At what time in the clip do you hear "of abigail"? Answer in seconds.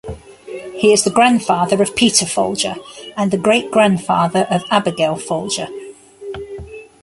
4.49-5.15